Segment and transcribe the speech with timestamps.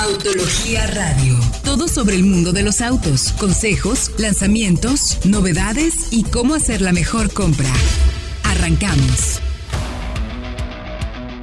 [0.00, 1.34] Autología Radio.
[1.64, 7.34] Todo sobre el mundo de los autos, consejos, lanzamientos, novedades y cómo hacer la mejor
[7.34, 7.68] compra.
[8.44, 9.40] Arrancamos.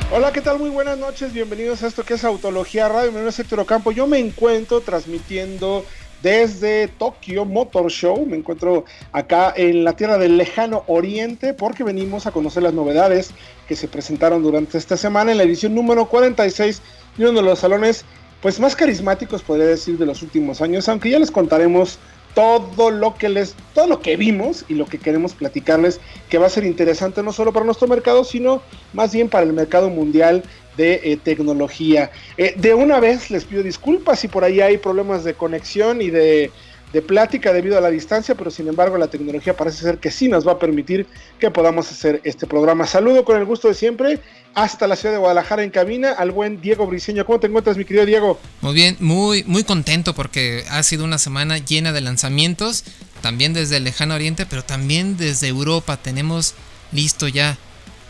[0.10, 0.58] Hola, ¿qué tal?
[0.58, 1.34] Muy buenas noches.
[1.34, 3.12] Bienvenidos a esto que es Autología Radio.
[3.12, 3.92] Mi nombre es Héctor Ocampo.
[3.92, 5.86] Yo me encuentro transmitiendo
[6.24, 8.26] desde Tokyo Motor Show.
[8.26, 13.32] Me encuentro acá en la tierra del lejano oriente porque venimos a conocer las novedades
[13.68, 16.82] que se presentaron durante esta semana en la edición número 46
[17.18, 18.06] de uno de los salones
[18.46, 21.98] pues más carismáticos podría decir de los últimos años, aunque ya les contaremos
[22.36, 26.00] todo lo que les todo lo que vimos y lo que queremos platicarles
[26.30, 28.62] que va a ser interesante no solo para nuestro mercado sino
[28.94, 30.44] más bien para el mercado mundial
[30.78, 32.12] de eh, tecnología.
[32.38, 36.12] Eh, de una vez les pido disculpas si por ahí hay problemas de conexión y
[36.12, 36.52] de
[36.96, 40.30] de plática debido a la distancia, pero sin embargo la tecnología parece ser que sí
[40.30, 41.06] nos va a permitir
[41.38, 42.88] que podamos hacer este programa.
[42.88, 44.22] Saludo con el gusto de siempre
[44.54, 47.26] hasta la ciudad de Guadalajara en cabina al buen Diego Briseño.
[47.26, 48.40] ¿Cómo te encuentras, mi querido Diego?
[48.62, 52.86] Muy bien, muy, muy contento porque ha sido una semana llena de lanzamientos,
[53.22, 55.98] también desde el lejano oriente, pero también desde Europa.
[55.98, 56.54] Tenemos
[56.94, 57.58] listo ya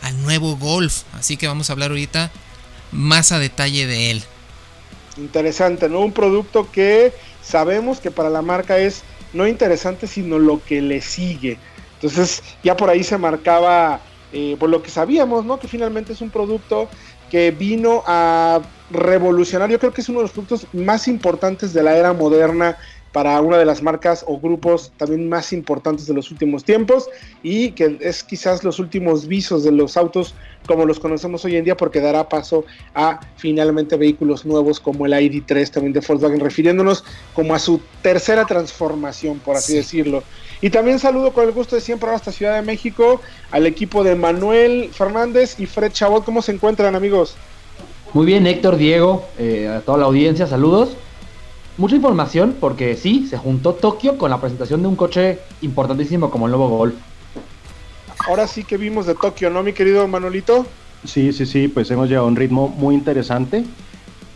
[0.00, 2.30] al nuevo Golf, así que vamos a hablar ahorita
[2.92, 4.22] más a detalle de él.
[5.16, 6.02] Interesante, ¿no?
[6.02, 7.12] Un producto que
[7.46, 9.02] sabemos que para la marca es
[9.32, 11.58] no interesante, sino lo que le sigue.
[11.94, 14.00] Entonces, ya por ahí se marcaba
[14.32, 15.58] eh, por lo que sabíamos, ¿no?
[15.58, 16.88] Que finalmente es un producto
[17.30, 21.82] que vino a revolucionar, yo creo que es uno de los productos más importantes de
[21.82, 22.78] la era moderna
[23.16, 27.08] para una de las marcas o grupos también más importantes de los últimos tiempos
[27.42, 30.34] y que es quizás los últimos visos de los autos
[30.66, 35.14] como los conocemos hoy en día porque dará paso a finalmente vehículos nuevos como el
[35.14, 40.22] ID3 también de Volkswagen refiriéndonos como a su tercera transformación por así decirlo
[40.60, 44.14] y también saludo con el gusto de siempre hasta Ciudad de México al equipo de
[44.14, 46.22] Manuel Fernández y Fred Chabot.
[46.22, 47.34] ¿Cómo se encuentran, amigos?
[48.12, 50.96] Muy bien, Héctor, Diego, eh, a toda la audiencia, saludos.
[51.78, 56.46] Mucha información porque sí, se juntó Tokio con la presentación de un coche importantísimo como
[56.46, 56.94] el nuevo Golf.
[58.26, 60.66] Ahora sí que vimos de Tokio, ¿no, mi querido Manolito?
[61.04, 63.64] Sí, sí, sí, pues hemos llevado un ritmo muy interesante,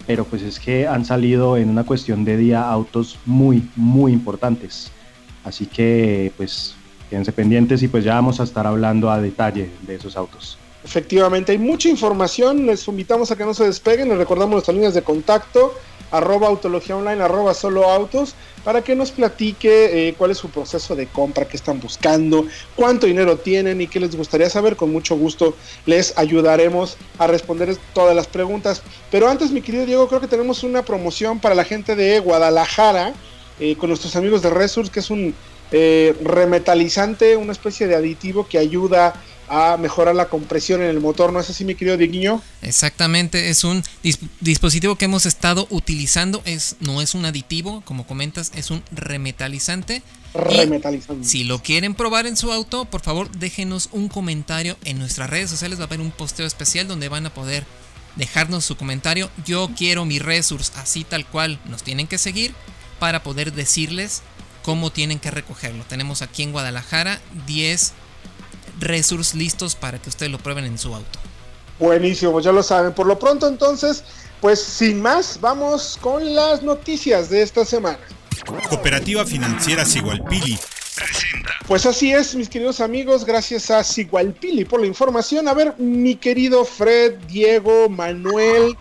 [0.06, 4.93] pero pues es que han salido en una cuestión de día autos muy, muy importantes.
[5.43, 6.77] Así que pues
[7.09, 10.59] quédense pendientes y pues ya vamos a estar hablando a detalle de esos autos.
[10.83, 14.95] Efectivamente, hay mucha información, les invitamos a que no se despeguen, les recordamos nuestras líneas
[14.95, 15.75] de contacto,
[16.11, 20.97] arroba autología online, arroba solo autos, para que nos platique eh, cuál es su proceso
[20.97, 22.47] de compra, qué están buscando,
[22.77, 24.77] cuánto dinero tienen y qué les gustaría saber.
[24.77, 25.55] Con mucho gusto
[25.87, 28.83] les ayudaremos a responder todas las preguntas.
[29.11, 33.15] Pero antes, mi querido Diego, creo que tenemos una promoción para la gente de Guadalajara
[33.59, 35.35] eh, con nuestros amigos de Resource, que es un
[35.73, 39.15] eh, remetalizante, una especie de aditivo que ayuda
[39.50, 42.41] a mejorar la compresión en el motor, ¿no es así, mi querido Dieguiño?
[42.62, 43.83] Exactamente, es un
[44.41, 50.05] dispositivo que hemos estado utilizando, es, no es un aditivo, como comentas, es un remetalizante.
[50.34, 51.27] Remetalizante.
[51.27, 55.50] si lo quieren probar en su auto, por favor déjenos un comentario en nuestras redes
[55.50, 57.65] sociales, va a haber un posteo especial donde van a poder
[58.15, 59.31] dejarnos su comentario.
[59.44, 62.55] Yo quiero mi Resource así tal cual, nos tienen que seguir
[63.00, 64.22] para poder decirles
[64.62, 65.82] cómo tienen que recogerlo.
[65.88, 67.94] Tenemos aquí en Guadalajara 10
[68.81, 71.19] resources listos para que ustedes lo prueben en su auto.
[71.79, 72.93] Buenísimo, ya lo saben.
[72.93, 74.05] Por lo pronto entonces,
[74.41, 77.99] pues sin más, vamos con las noticias de esta semana.
[78.69, 80.59] Cooperativa Financiera Sigualpili
[80.97, 81.51] presenta.
[81.67, 85.49] Pues así es, mis queridos amigos, gracias a Sigualpili por la información.
[85.49, 88.77] A ver, mi querido Fred, Diego, Manuel,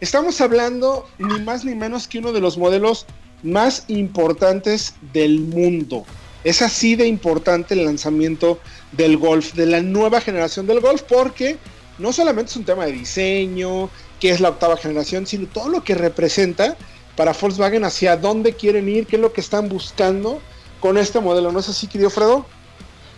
[0.00, 3.06] estamos hablando ni más ni menos que uno de los modelos
[3.42, 6.04] más importantes del mundo.
[6.44, 8.58] Es así de importante el lanzamiento
[8.92, 11.56] del Golf, de la nueva generación del Golf, porque
[11.98, 15.84] no solamente es un tema de diseño, que es la octava generación, sino todo lo
[15.84, 16.76] que representa
[17.16, 20.40] para Volkswagen, hacia dónde quieren ir, qué es lo que están buscando
[20.80, 21.52] con este modelo.
[21.52, 22.46] ¿No es así, querido Fredo?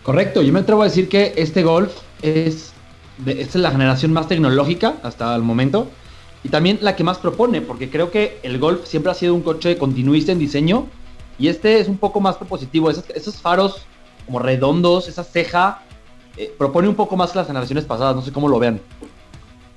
[0.03, 2.73] Correcto, yo me atrevo a decir que este Golf es,
[3.27, 5.89] es la generación más tecnológica hasta el momento
[6.43, 9.41] y también la que más propone, porque creo que el Golf siempre ha sido un
[9.41, 10.89] coche continuista en diseño
[11.39, 12.91] y este es un poco más propositivo.
[12.91, 13.87] Esos, faros
[14.27, 15.83] como redondos, esa ceja,
[16.37, 18.81] eh, propone un poco más que las generaciones pasadas, no sé cómo lo vean.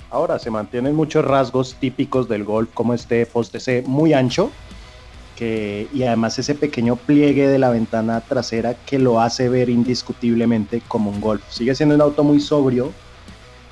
[0.10, 4.52] Ahora se mantienen muchos rasgos típicos del Golf, como este poste muy ancho,
[5.36, 10.82] que, y además ese pequeño pliegue de la ventana trasera que lo hace ver indiscutiblemente
[10.88, 11.44] como un Golf.
[11.50, 12.92] Sigue siendo un auto muy sobrio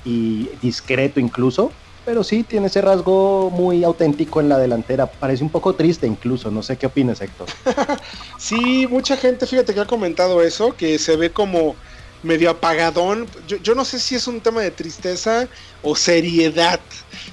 [0.03, 1.71] y discreto incluso,
[2.05, 5.07] pero sí tiene ese rasgo muy auténtico en la delantera.
[5.07, 7.47] Parece un poco triste incluso, no sé qué opinas Héctor.
[8.37, 11.75] sí, mucha gente, fíjate que ha comentado eso, que se ve como
[12.21, 13.27] medio apagadón.
[13.47, 15.47] Yo, no sé si es un tema de tristeza
[15.81, 16.79] o seriedad.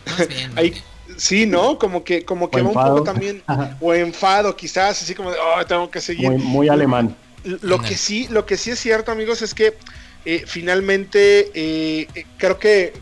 [1.19, 1.78] Sí, ¿no?
[1.78, 3.42] Como que, como que va un poco también,
[3.80, 6.30] o enfado quizás, así como de, oh, tengo que seguir.
[6.30, 7.14] Muy, alemán.
[7.44, 9.76] Lo que sí, lo que sí es cierto, amigos, es que
[10.24, 12.94] eh, finalmente eh, creo que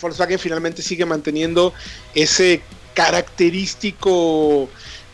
[0.00, 1.72] Volkswagen finalmente sigue manteniendo
[2.14, 2.62] ese
[2.94, 4.68] característico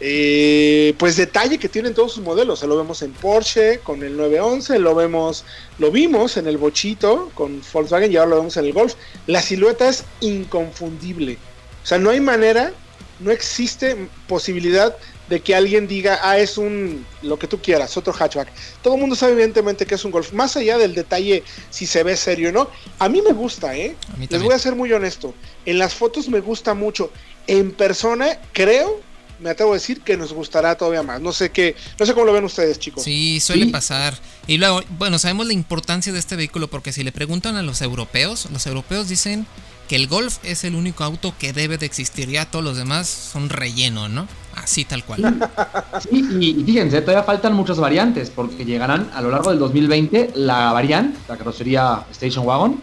[0.04, 2.62] eh, pues detalle que tienen todos sus modelos.
[2.64, 5.44] lo vemos en Porsche con el 911, lo vemos,
[5.78, 8.94] lo vimos en el Bochito con Volkswagen y ahora lo vemos en el Golf.
[9.28, 11.38] La silueta es inconfundible.
[11.84, 12.72] O sea, no hay manera,
[13.20, 14.96] no existe posibilidad
[15.32, 18.52] de que alguien diga, ah, es un, lo que tú quieras, otro hatchback.
[18.82, 22.02] Todo el mundo sabe evidentemente que es un Golf, más allá del detalle si se
[22.02, 22.68] ve serio o no.
[22.98, 23.96] A mí me gusta, ¿eh?
[24.28, 25.34] Les voy a ser muy honesto.
[25.64, 27.10] En las fotos me gusta mucho.
[27.46, 29.00] En persona, creo,
[29.40, 31.18] me atrevo a decir que nos gustará todavía más.
[31.22, 33.02] No sé qué, no sé cómo lo ven ustedes, chicos.
[33.02, 34.14] Sí, suele pasar.
[34.46, 37.80] Y luego, bueno, sabemos la importancia de este vehículo porque si le preguntan a los
[37.80, 39.46] europeos, los europeos dicen
[39.88, 42.28] que el Golf es el único auto que debe de existir.
[42.28, 44.26] Ya todos los demás son relleno, ¿no?
[44.54, 45.50] Así tal cual.
[46.00, 50.72] Sí, y fíjense, todavía faltan muchas variantes porque llegarán a lo largo del 2020 la
[50.72, 52.80] variante, la carrocería Station Wagon,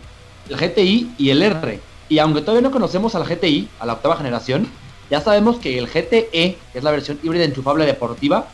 [0.49, 1.79] el GTI y el R.
[2.07, 4.67] Y aunque todavía no conocemos al GTI, a la octava generación,
[5.09, 8.47] ya sabemos que el GTE, que es la versión híbrida enchufable deportiva,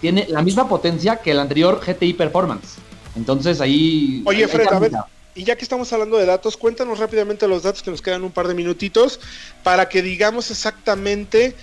[0.00, 2.76] tiene la misma potencia que el anterior GTI Performance.
[3.14, 4.22] Entonces ahí...
[4.26, 4.92] Oye, Fred, a ver,
[5.34, 8.30] y ya que estamos hablando de datos, cuéntanos rápidamente los datos que nos quedan un
[8.30, 9.20] par de minutitos
[9.62, 11.54] para que digamos exactamente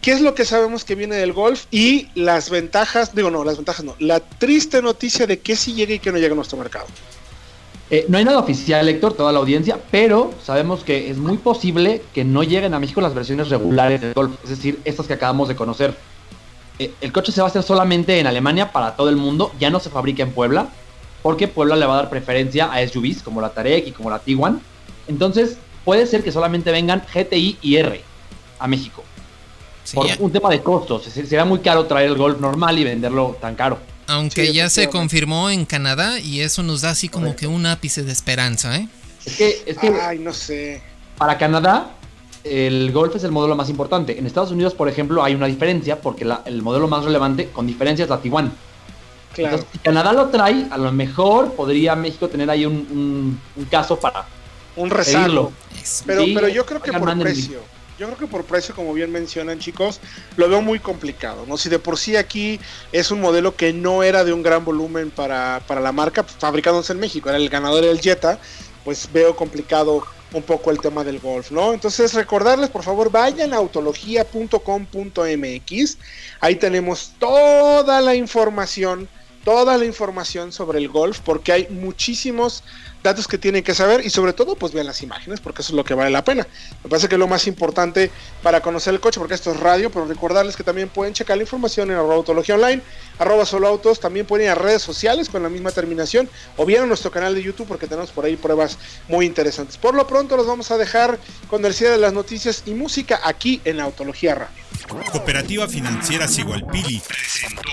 [0.00, 3.56] qué es lo que sabemos que viene del golf y las ventajas, digo no, las
[3.56, 6.58] ventajas no, la triste noticia de que sí llega y que no llega a nuestro
[6.58, 6.86] mercado.
[7.90, 12.02] Eh, no hay nada oficial, Héctor, toda la audiencia, pero sabemos que es muy posible
[12.14, 15.48] que no lleguen a México las versiones regulares del Golf, es decir, estas que acabamos
[15.48, 15.94] de conocer.
[16.78, 19.68] Eh, el coche se va a hacer solamente en Alemania para todo el mundo, ya
[19.68, 20.68] no se fabrica en Puebla,
[21.22, 24.18] porque Puebla le va a dar preferencia a SUVs como la Tarek y como la
[24.18, 24.60] Tiguan.
[25.08, 28.02] Entonces, puede ser que solamente vengan GTI y R
[28.58, 29.04] a México.
[29.94, 33.54] por un tema de costos, será muy caro traer el Golf normal y venderlo tan
[33.54, 33.78] caro.
[34.06, 38.02] Aunque ya se confirmó en Canadá y eso nos da así como que un ápice
[38.02, 38.88] de esperanza, ¿eh?
[39.24, 40.82] Es que, es que Ay, no sé.
[41.16, 41.94] Para Canadá,
[42.44, 44.18] el Golf es el modelo más importante.
[44.18, 48.02] En Estados Unidos, por ejemplo, hay una diferencia porque el modelo más relevante, con diferencia,
[48.02, 48.52] es la Tiguan.
[49.34, 49.56] Claro.
[49.56, 53.40] Entonces, si Canadá lo trae, a lo mejor podría México tener ahí un,
[53.70, 54.26] caso para
[54.76, 55.52] un rezago.
[56.06, 57.60] Pero, pero yo creo que por precio.
[57.98, 60.00] Yo creo que por precio, como bien mencionan chicos,
[60.36, 61.56] lo veo muy complicado, ¿no?
[61.56, 62.58] Si de por sí aquí
[62.90, 66.94] es un modelo que no era de un gran volumen para, la marca, pues, fabricándose
[66.94, 68.38] en México, era el ganador del Jetta,
[68.82, 70.02] pues veo complicado
[70.32, 71.74] un poco el tema del golf, ¿no?
[71.74, 75.98] Entonces recordarles, por favor, vayan a autología.com.mx,
[76.40, 79.06] ahí tenemos toda la información,
[79.44, 82.62] toda la información sobre el golf, porque hay muchísimos
[83.02, 85.76] datos que tienen que saber y sobre todo pues vean las imágenes porque eso es
[85.76, 86.46] lo que vale la pena.
[86.84, 88.10] Me parece que es lo más importante
[88.42, 91.42] para conocer el coche porque esto es radio, pero recordarles que también pueden checar la
[91.42, 92.82] información en arroba autología online,
[93.18, 96.82] arroba solo autos, también pueden ir a redes sociales con la misma terminación o bien
[96.82, 98.78] a nuestro canal de YouTube porque tenemos por ahí pruebas
[99.08, 99.76] muy interesantes.
[99.76, 101.18] Por lo pronto los vamos a dejar
[101.48, 104.62] con el cierre de las noticias y música aquí en Autología Radio.
[105.10, 107.72] Cooperativa Financiera Sigualpili presentó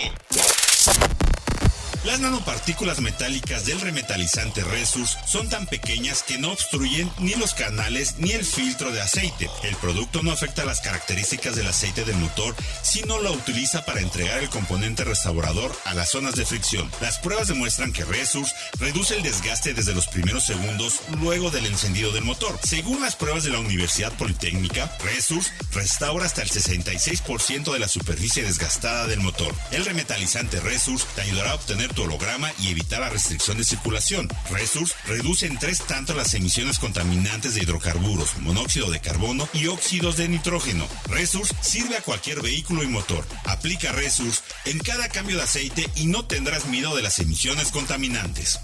[2.05, 8.15] las nanopartículas metálicas del remetalizante Resus son tan pequeñas que no obstruyen ni los canales
[8.19, 9.49] ni el filtro de aceite.
[9.63, 14.39] El producto no afecta las características del aceite del motor, sino lo utiliza para entregar
[14.39, 16.89] el componente restaurador a las zonas de fricción.
[17.01, 22.11] Las pruebas demuestran que Resus reduce el desgaste desde los primeros segundos luego del encendido
[22.11, 22.57] del motor.
[22.63, 28.43] Según las pruebas de la Universidad Politécnica, Resus restaura hasta el 66% de la superficie
[28.43, 29.53] desgastada del motor.
[29.71, 34.27] El remetalizante Resus te ayudará a obtener tu holograma y evitar la restricción de circulación.
[34.51, 40.17] Resource reduce en tres tanto las emisiones contaminantes de hidrocarburos, monóxido de carbono y óxidos
[40.17, 40.87] de nitrógeno.
[41.07, 43.25] Resource sirve a cualquier vehículo y motor.
[43.45, 48.59] Aplica Resource en cada cambio de aceite y no tendrás miedo de las emisiones contaminantes.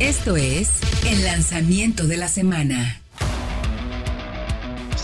[0.00, 0.70] Esto es
[1.06, 3.03] el lanzamiento de la semana.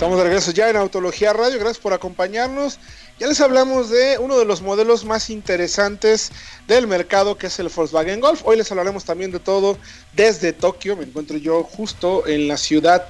[0.00, 1.58] Estamos de regreso ya en Autología Radio.
[1.58, 2.78] Gracias por acompañarnos.
[3.18, 6.32] Ya les hablamos de uno de los modelos más interesantes
[6.66, 8.40] del mercado, que es el Volkswagen Golf.
[8.46, 9.76] Hoy les hablaremos también de todo
[10.14, 10.96] desde Tokio.
[10.96, 13.08] Me encuentro yo justo en la ciudad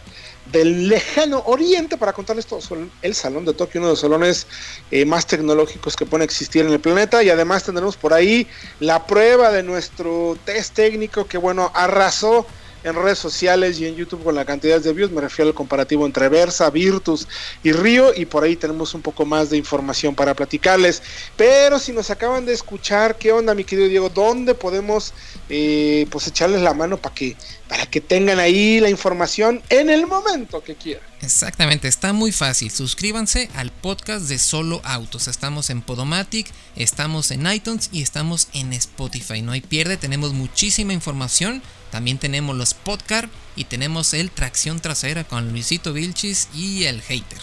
[0.50, 4.48] del lejano oriente para contarles todo sobre el Salón de Tokio, uno de los salones
[4.90, 7.22] eh, más tecnológicos que pueden existir en el planeta.
[7.22, 8.48] Y además tendremos por ahí
[8.80, 12.48] la prueba de nuestro test técnico que, bueno, arrasó
[12.84, 15.10] en redes sociales y en YouTube con la cantidad de views.
[15.10, 17.26] Me refiero al comparativo entre Versa, Virtus
[17.62, 18.12] y Río.
[18.14, 21.02] Y por ahí tenemos un poco más de información para platicarles.
[21.36, 24.08] Pero si nos acaban de escuchar, ¿qué onda, mi querido Diego?
[24.08, 25.12] ¿Dónde podemos
[25.48, 27.36] eh, pues echarles la mano para que
[27.70, 31.04] para que tengan ahí la información en el momento que quieran.
[31.22, 32.68] Exactamente, está muy fácil.
[32.72, 35.28] Suscríbanse al podcast de Solo Autos.
[35.28, 39.40] Estamos en Podomatic, estamos en iTunes y estamos en Spotify.
[39.42, 41.62] No hay pierde, tenemos muchísima información.
[41.90, 47.38] También tenemos los podcasts y tenemos el Tracción Trasera con Luisito Vilchis y el Hater.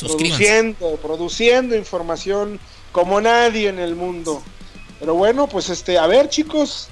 [0.00, 2.58] Produciendo, produciendo información
[2.90, 4.42] como nadie en el mundo.
[4.98, 6.88] Pero bueno, pues este, a ver chicos,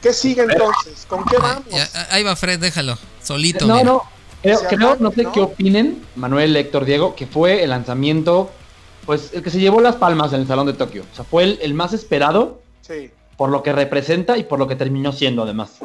[0.00, 1.06] ¿qué sigue entonces?
[1.08, 1.64] ¿Con qué vamos?
[2.10, 3.66] ahí va Fred, déjalo, solito.
[3.66, 4.02] No, no,
[4.42, 8.52] creo, no sé qué opinen, Manuel, Héctor, Diego, que fue el lanzamiento,
[9.06, 11.04] pues el que se llevó las palmas en el Salón de Tokio.
[11.10, 13.10] O sea, fue el, el más esperado sí.
[13.36, 15.78] Por lo que representa y por lo que terminó siendo además.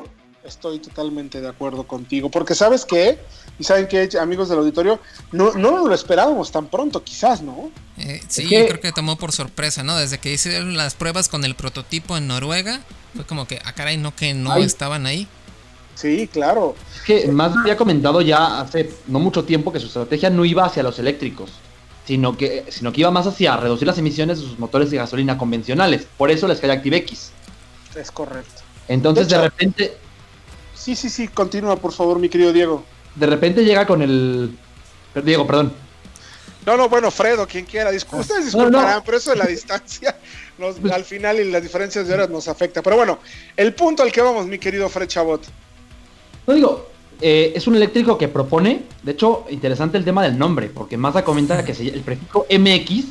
[0.43, 3.19] Estoy totalmente de acuerdo contigo, porque sabes qué,
[3.59, 4.99] y saben que amigos del auditorio,
[5.33, 7.69] no, no lo esperábamos tan pronto, quizás, ¿no?
[7.97, 9.97] Eh, sí, creo que tomó por sorpresa, ¿no?
[9.97, 12.79] Desde que hicieron las pruebas con el prototipo en Noruega,
[13.13, 15.27] fue como que, ah, caray, no que no estaban ahí.
[15.95, 16.75] Sí, claro.
[16.95, 20.63] Es que más había comentado ya hace no mucho tiempo que su estrategia no iba
[20.63, 21.49] hacia los eléctricos,
[22.05, 25.37] sino que, sino que iba más hacia reducir las emisiones de sus motores de gasolina
[25.39, 26.07] convencionales.
[26.17, 27.31] Por eso les cae ActiveX.
[27.97, 28.61] Es correcto.
[28.87, 29.97] Entonces de repente
[30.87, 32.81] Sí, sí, sí, continúa, por favor, mi querido Diego.
[33.15, 34.57] De repente llega con el.
[35.21, 35.73] Diego, perdón.
[36.65, 37.89] No, no, bueno, Fredo, quien quiera.
[37.89, 40.17] ustedes disculparán, pero eso de la distancia,
[40.93, 42.81] al final y las diferencias de horas nos afecta.
[42.81, 43.19] Pero bueno,
[43.57, 45.43] el punto al que vamos, mi querido Fred Chabot.
[46.45, 46.89] No digo,
[47.19, 51.25] eh, es un eléctrico que propone, de hecho, interesante el tema del nombre, porque Mazda
[51.25, 53.05] comenta que el prefijo MX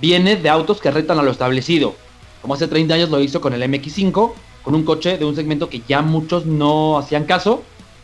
[0.00, 1.94] viene de autos que retan a lo establecido,
[2.42, 4.32] como hace 30 años lo hizo con el MX5
[4.62, 7.62] con un coche de un segmento que ya muchos no hacían caso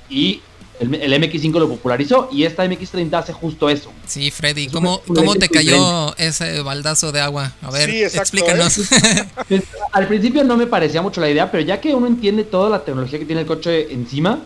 [0.08, 0.40] y
[0.78, 3.92] el, MX5 lo popularizó y esta MX30 hace justo eso.
[4.06, 7.52] Sí, Freddy, ¿cómo, ¿cómo te cayó ese baldazo de agua?
[7.62, 8.78] A ver, explícanos.
[8.78, 9.62] ¿eh?
[9.92, 12.84] Al principio no me parecía mucho la idea, pero ya que uno entiende toda la
[12.84, 14.40] tecnología que tiene el coche encima,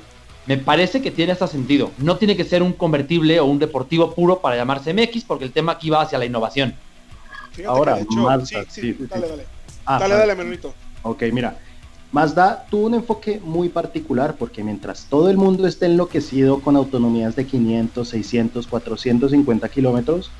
[0.46, 1.90] me parece que tiene hasta sentido.
[1.98, 5.52] No tiene que ser un convertible o un deportivo puro para llamarse MX, porque el
[5.52, 6.74] tema aquí va hacia la innovación.
[7.66, 7.98] Ahora,
[8.44, 9.46] sí, sí, dale, dale.
[9.84, 10.74] Ah, dale, dale, Manuelito.
[11.02, 11.58] Ok, mira.
[12.12, 17.36] Mazda tuvo un enfoque muy particular porque mientras todo el mundo esté enloquecido con autonomías
[17.36, 20.30] de 500, 600, 450 kilómetros,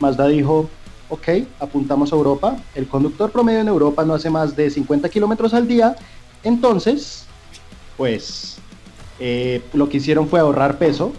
[0.00, 0.70] Mazda dijo,
[1.10, 1.28] ok,
[1.60, 5.68] apuntamos a Europa, el conductor promedio en Europa no hace más de 50 kilómetros al
[5.68, 5.96] día,
[6.44, 7.26] entonces,
[7.98, 8.56] pues
[9.20, 11.12] eh, lo que hicieron fue ahorrar peso,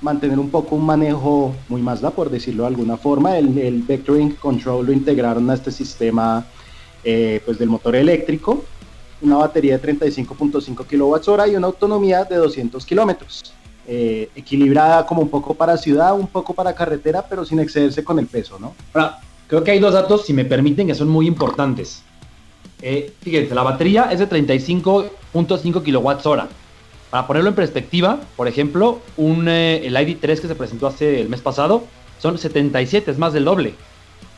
[0.00, 4.32] mantener un poco un manejo muy Mazda, por decirlo de alguna forma, el, el Vectoring
[4.36, 6.46] Control lo integraron a este sistema
[7.04, 8.64] eh, pues del motor eléctrico,
[9.20, 13.54] una batería de 35.5 kWh y una autonomía de 200 kilómetros.
[13.86, 18.18] Eh, equilibrada como un poco para ciudad, un poco para carretera, pero sin excederse con
[18.20, 18.74] el peso, ¿no?
[18.94, 19.18] Ahora,
[19.48, 22.02] creo que hay dos datos, si me permiten, que son muy importantes.
[22.80, 26.48] Eh, fíjense, la batería es de 35.5 kWh.
[27.10, 31.28] Para ponerlo en perspectiva, por ejemplo, un, eh, el ID3 que se presentó hace el
[31.28, 31.84] mes pasado
[32.20, 33.74] son 77, es más del doble.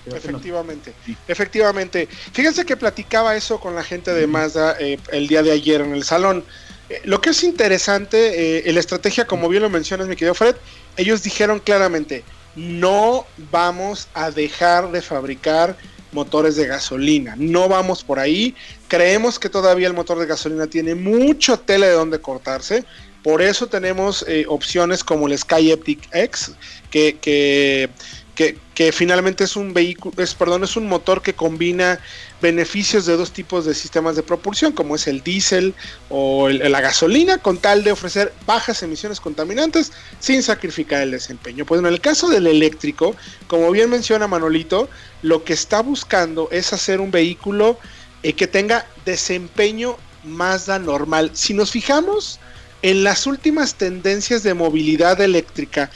[0.06, 0.92] Efectivamente,
[1.28, 2.08] efectivamente.
[2.32, 5.94] Fíjense que platicaba eso con la gente de Mazda eh, el día de ayer en
[5.94, 6.44] el salón.
[6.90, 10.56] Eh, lo que es interesante, eh, la estrategia, como bien lo mencionas, mi querido Fred,
[10.96, 12.22] ellos dijeron claramente,
[12.54, 15.76] no vamos a dejar de fabricar
[16.12, 18.54] motores de gasolina, no vamos por ahí,
[18.86, 22.84] creemos que todavía el motor de gasolina tiene mucho tele de donde cortarse,
[23.24, 26.52] por eso tenemos opciones como el Sky Eptic X,
[26.90, 27.88] que, que
[28.34, 32.00] que, finalmente es un vehículo, es, perdón, es un motor que combina
[32.42, 35.74] beneficios de dos tipos de sistemas de propulsión, como es el diésel
[36.08, 41.64] o la gasolina, con tal de ofrecer bajas emisiones contaminantes sin sacrificar el desempeño.
[41.64, 43.14] Pues en el caso del eléctrico,
[43.46, 44.88] como bien menciona Manolito,
[45.22, 47.78] lo que está buscando es hacer un vehículo
[48.22, 51.30] eh, que tenga desempeño más da normal.
[51.34, 52.40] Si nos fijamos
[52.82, 55.90] en las últimas tendencias de movilidad eléctrica,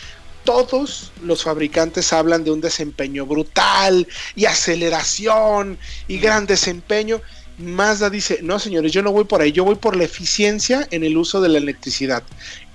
[0.44, 7.20] todos los fabricantes hablan de un desempeño brutal y aceleración y gran desempeño.
[7.58, 11.02] Mazda dice, no señores, yo no voy por ahí, yo voy por la eficiencia en
[11.02, 12.22] el uso de la electricidad.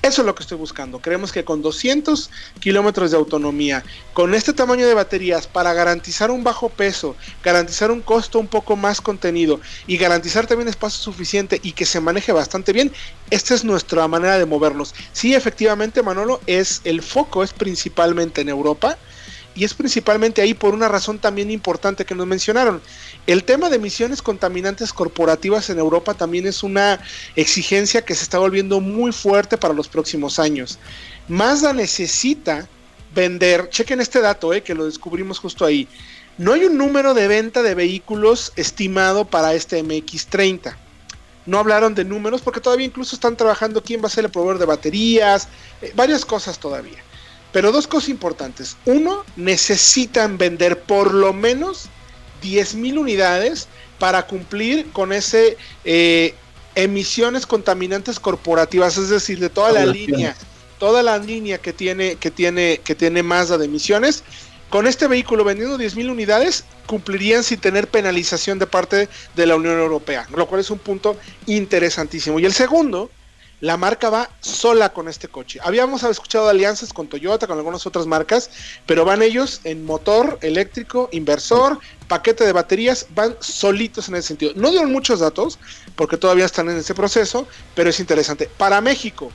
[0.01, 0.99] Eso es lo que estoy buscando.
[0.99, 6.43] Creemos que con 200 kilómetros de autonomía, con este tamaño de baterías, para garantizar un
[6.43, 11.71] bajo peso, garantizar un costo un poco más contenido y garantizar también espacio suficiente y
[11.71, 12.91] que se maneje bastante bien,
[13.29, 14.93] esta es nuestra manera de movernos.
[15.13, 18.97] Sí, efectivamente, Manolo, es el foco es principalmente en Europa
[19.55, 22.81] y es principalmente ahí por una razón también importante que nos mencionaron.
[23.25, 27.00] El tema de emisiones contaminantes corporativas en Europa también es una
[27.38, 30.77] exigencia que se está volviendo muy fuerte para los próximos años.
[31.30, 32.68] Mazda necesita
[33.15, 35.88] vender, chequen este dato, eh, que lo descubrimos justo ahí.
[36.38, 40.75] No hay un número de venta de vehículos estimado para este MX30.
[41.46, 44.60] no hablaron de números porque todavía incluso están trabajando quién va a ser el proveedor
[44.60, 45.50] de baterías,
[45.82, 47.03] eh, varias cosas todavía.
[47.53, 48.75] Pero dos cosas importantes.
[48.86, 51.89] Uno, necesitan vender por lo menos
[52.43, 53.67] 10.000 unidades
[54.00, 56.35] para cumplir con ese eh,
[56.75, 60.35] emisiones contaminantes corporativas, es decir, de toda la línea,
[60.79, 64.23] toda la línea que tiene, que tiene, que tiene Mazda de emisiones.
[64.69, 69.77] Con este vehículo vendiendo 10.000 unidades, cumplirían sin tener penalización de parte de la Unión
[69.77, 72.39] Europea, lo cual es un punto interesantísimo.
[72.39, 73.12] Y el segundo,
[73.63, 75.58] la marca va sola con este coche.
[75.63, 78.50] Habíamos escuchado alianzas con Toyota, con algunas otras marcas,
[78.86, 81.79] pero van ellos en motor eléctrico, inversor,
[82.10, 84.51] paquete de baterías, van solitos en ese sentido.
[84.58, 85.60] No dieron muchos datos,
[85.96, 88.50] porque todavía están en ese proceso, pero es interesante.
[88.58, 89.32] Para México,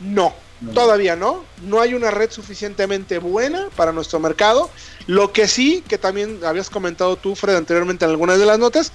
[0.00, 0.32] no,
[0.72, 1.44] todavía no.
[1.60, 4.70] No hay una red suficientemente buena para nuestro mercado.
[5.06, 8.92] Lo que sí, que también habías comentado tú, Fred, anteriormente en algunas de las notas,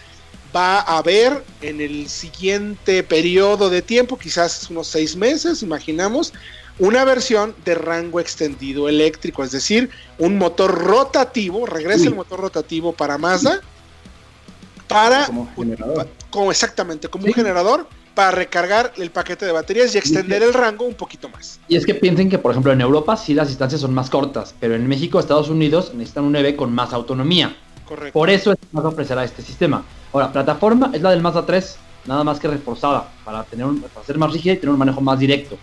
[0.56, 6.34] va a haber en el siguiente periodo de tiempo, quizás unos seis meses, imaginamos,
[6.80, 12.94] una versión de rango extendido eléctrico, es decir, un motor rotativo, regresa el motor rotativo
[12.94, 13.62] para Mazda,
[14.88, 16.08] para Como generador.
[16.30, 20.86] como exactamente, como un generador para recargar el paquete de baterías y extender el rango
[20.86, 21.60] un poquito más.
[21.70, 24.54] Y es que piensen que, por ejemplo, en Europa sí las distancias son más cortas,
[24.60, 27.56] pero en México, Estados Unidos necesitan un EV con más autonomía.
[27.88, 28.14] Correcto.
[28.14, 29.86] Por eso es que Mazda ofrecerá este sistema.
[30.14, 34.06] Ahora, plataforma es la del Mazda 3, nada más que reforzada, para, tener un- para
[34.06, 35.58] ser más rígida y tener un manejo más directo.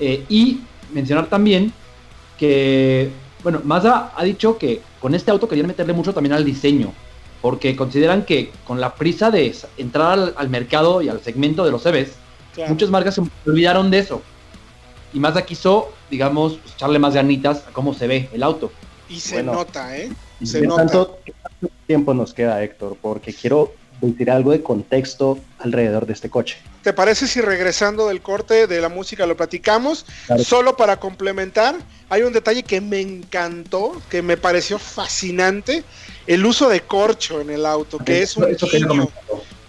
[0.00, 0.60] Eh, y
[0.92, 1.72] mencionar también
[2.38, 3.10] que,
[3.42, 6.92] bueno, Mazda ha dicho que con este auto querían meterle mucho también al diseño,
[7.42, 11.70] porque consideran que con la prisa de entrar al, al mercado y al segmento de
[11.70, 12.12] los EVs,
[12.54, 12.70] Claro.
[12.72, 14.22] muchas marcas se olvidaron de eso.
[15.12, 18.70] Y Mazda quiso, digamos, pues, echarle más ganitas a cómo se ve el auto.
[19.08, 19.54] Y se Bueno.
[19.54, 20.10] nota, ¿eh?
[20.44, 20.82] ¿Y Se ¿Qué nota.
[20.82, 22.96] tanto, qué tanto tiempo nos queda, Héctor?
[23.00, 26.58] Porque quiero decir algo de contexto alrededor de este coche.
[26.82, 30.04] ¿Te parece si regresando del corte de la música lo platicamos?
[30.26, 30.44] Claro.
[30.44, 31.76] Solo para complementar,
[32.10, 35.82] hay un detalle que me encantó, que me pareció fascinante,
[36.26, 39.08] el uso de corcho en el auto, que es un guiño,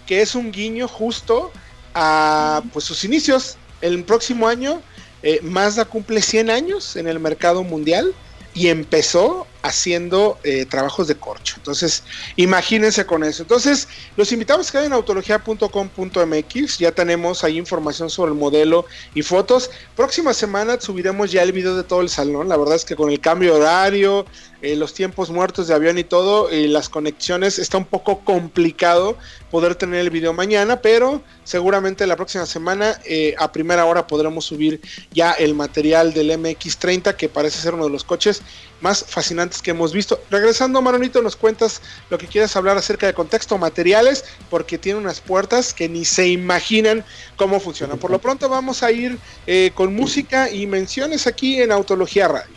[0.06, 1.50] que es un guiño justo
[1.94, 3.56] a pues sus inicios.
[3.80, 4.82] El próximo año
[5.22, 8.12] eh, Mazda cumple 100 años en el mercado mundial
[8.54, 11.54] y empezó haciendo eh, trabajos de corcho.
[11.56, 12.04] Entonces,
[12.36, 13.42] imagínense con eso.
[13.42, 16.78] Entonces, los invitamos a que vayan a autología.com.mx.
[16.78, 19.70] Ya tenemos ahí información sobre el modelo y fotos.
[19.96, 22.48] Próxima semana subiremos ya el video de todo el salón.
[22.48, 24.24] La verdad es que con el cambio de horario,
[24.62, 29.16] eh, los tiempos muertos de avión y todo, y las conexiones, está un poco complicado
[29.50, 34.46] poder tener el video mañana, pero seguramente la próxima semana eh, a primera hora podremos
[34.46, 34.80] subir
[35.12, 38.42] ya el material del MX30, que parece ser uno de los coches
[38.80, 40.20] más fascinantes que hemos visto.
[40.30, 45.20] Regresando, Maronito, nos cuentas lo que quieres hablar acerca de contexto, materiales, porque tiene unas
[45.20, 47.04] puertas que ni se imaginan
[47.36, 47.98] cómo funcionan.
[47.98, 52.56] Por lo pronto vamos a ir eh, con música y menciones aquí en Autología Radio.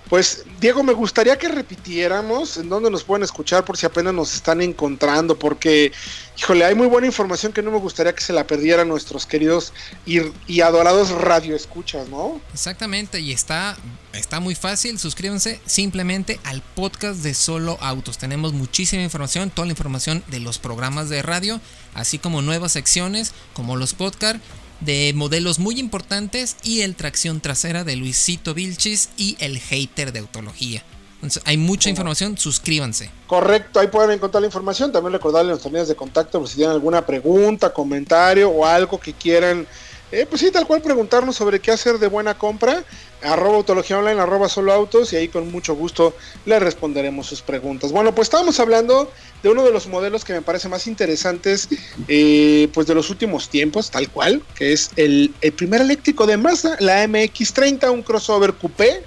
[0.09, 4.35] Pues Diego, me gustaría que repitiéramos en dónde nos pueden escuchar por si apenas nos
[4.35, 5.91] están encontrando, porque,
[6.37, 9.73] híjole, hay muy buena información que no me gustaría que se la perdieran nuestros queridos
[10.05, 12.41] y, y adorados radioescuchas, ¿no?
[12.53, 13.77] Exactamente, y está,
[14.13, 14.99] está muy fácil.
[14.99, 18.17] Suscríbanse simplemente al podcast de Solo Autos.
[18.17, 21.61] Tenemos muchísima información, toda la información de los programas de radio,
[21.93, 24.41] así como nuevas secciones como los podcasts
[24.85, 30.19] de modelos muy importantes y el tracción trasera de Luisito Vilchis y el hater de
[30.19, 30.83] autología.
[31.15, 33.09] Entonces, hay mucha información, suscríbanse.
[33.27, 34.91] Correcto, ahí pueden encontrar la información.
[34.91, 39.13] También recordarles nuestras líneas de contacto por si tienen alguna pregunta, comentario o algo que
[39.13, 39.65] quieran,
[40.11, 42.83] eh, pues sí, tal cual preguntarnos sobre qué hacer de buena compra.
[43.23, 47.91] Arroba autología online, arroba solo autos y ahí con mucho gusto le responderemos sus preguntas.
[47.91, 51.69] Bueno, pues estábamos hablando de uno de los modelos que me parece más interesantes
[52.07, 56.37] eh, pues de los últimos tiempos, tal cual, que es el, el primer eléctrico de
[56.37, 59.03] Mazda, la MX30, un crossover coupé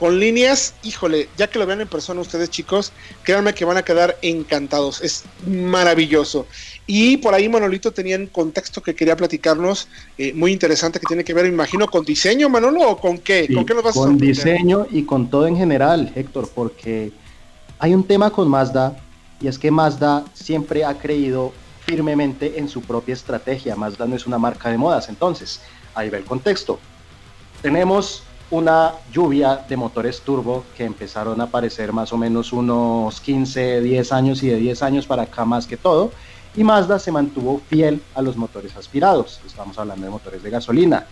[0.00, 2.90] con líneas, híjole, ya que lo vean en persona ustedes chicos,
[3.22, 6.46] créanme que van a quedar encantados, es maravilloso.
[6.92, 9.86] Y por ahí Manolito tenía un contexto que quería platicarnos,
[10.18, 13.48] eh, muy interesante, que tiene que ver, imagino, con diseño, Manolo, o con qué?
[13.54, 17.12] ¿Con qué nos vas Con diseño y con todo en general, Héctor, porque
[17.78, 18.96] hay un tema con Mazda,
[19.40, 21.52] y es que Mazda siempre ha creído
[21.86, 23.76] firmemente en su propia estrategia.
[23.76, 25.60] Mazda no es una marca de modas, entonces,
[25.94, 26.80] ahí va el contexto.
[27.62, 33.80] Tenemos una lluvia de motores turbo que empezaron a aparecer más o menos unos 15,
[33.80, 36.10] 10 años y de 10 años para acá más que todo.
[36.56, 39.40] Y Mazda se mantuvo fiel a los motores aspirados.
[39.46, 41.06] Estamos hablando de motores de gasolina.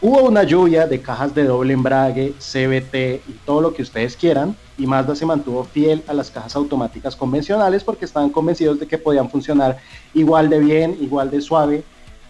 [0.00, 4.56] Hubo una lluvia de cajas de doble embrague, CVT y todo lo que ustedes quieran.
[4.78, 8.96] Y Mazda se mantuvo fiel a las cajas automáticas convencionales porque estaban convencidos de que
[8.96, 9.78] podían funcionar
[10.14, 11.82] igual de bien, igual de suave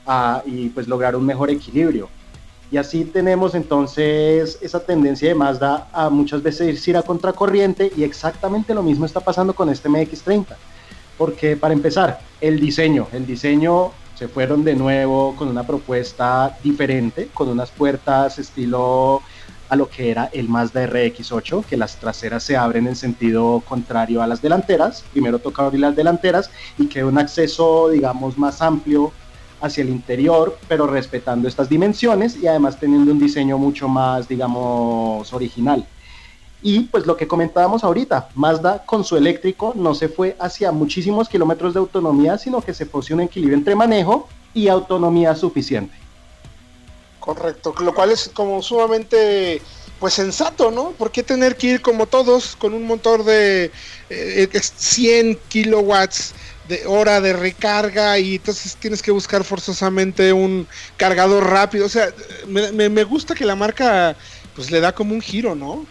[0.07, 2.09] ah, y pues lograr un mejor equilibrio.
[2.71, 8.03] Y así tenemos entonces esa tendencia de Mazda a muchas veces ir a contracorriente y
[8.03, 10.47] exactamente lo mismo está pasando con este MX30.
[11.19, 17.29] Porque para empezar, el diseño, el diseño se fueron de nuevo con una propuesta diferente,
[17.35, 19.21] con unas puertas estilo
[19.69, 24.23] a lo que era el Mazda RX8, que las traseras se abren en sentido contrario
[24.23, 25.05] a las delanteras.
[25.13, 29.13] Primero toca abrir las delanteras y que un acceso, digamos, más amplio
[29.61, 35.33] hacia el interior, pero respetando estas dimensiones y además teniendo un diseño mucho más, digamos,
[35.33, 35.87] original.
[36.61, 41.29] Y pues lo que comentábamos ahorita, Mazda con su eléctrico no se fue hacia muchísimos
[41.29, 45.95] kilómetros de autonomía, sino que se puso un equilibrio entre manejo y autonomía suficiente.
[47.21, 49.63] Correcto, lo cual es como sumamente
[50.01, 50.91] pues sensato, ¿no?
[50.93, 53.71] ¿Por qué tener que ir como todos con un motor de
[54.09, 56.35] 100 eh, kilowatts
[56.69, 61.87] de hora de recarga y entonces tienes que buscar forzosamente un cargador rápido.
[61.87, 62.13] O sea,
[62.47, 64.15] me, gusta que la marca
[64.55, 65.87] pues le da como un giro, ¿no?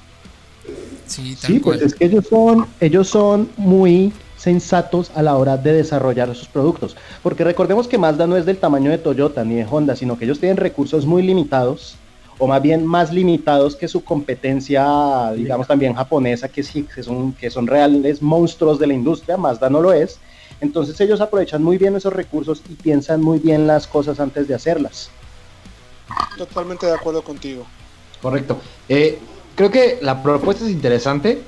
[1.06, 5.74] Sí, sí pues es que ellos son, ellos son muy sensatos a la hora de
[5.74, 6.96] desarrollar sus productos.
[7.24, 10.26] Porque recordemos que Mazda no es del tamaño de Toyota ni de Honda, sino que
[10.26, 11.96] ellos tienen recursos muy limitados,
[12.38, 17.34] o más bien más limitados que su competencia, digamos también japonesa, que sí, que son,
[17.34, 20.20] que son reales monstruos de la industria, Mazda no lo es.
[20.62, 24.56] Entonces ellos aprovechan muy bien esos recursos y piensan muy bien las cosas antes de
[24.56, 25.10] hacerlas.
[26.38, 27.66] Totalmente de acuerdo contigo.
[28.22, 28.60] Correcto.
[28.90, 29.20] Eh,
[29.58, 31.42] creo que la propuesta es interesante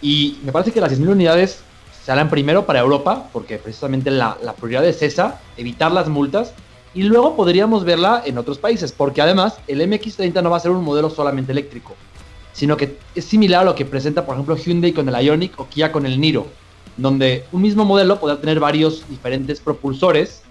[0.00, 1.58] y me parece que las 10.000 unidades
[2.04, 6.52] se harán primero para Europa, porque precisamente la, prioridad es esa, evitar las multas,
[6.94, 10.70] y luego podríamos verla en otros países, porque además el MX30 no va a ser
[10.70, 11.96] un modelo solamente eléctrico,
[12.52, 15.66] sino que es similar a lo que presenta, por ejemplo, Hyundai con el Ioniq o
[15.66, 16.46] Kia con el Niro
[16.96, 20.42] donde un mismo modelo podrá tener varios diferentes propulsores